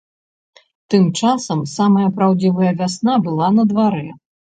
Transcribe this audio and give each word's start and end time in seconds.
Тым 0.93 1.03
часам 1.19 1.59
самая 1.73 2.07
праўдзівая 2.15 2.71
вясна 2.79 3.13
была 3.27 3.51
на 3.59 3.67
дварэ. 3.73 4.03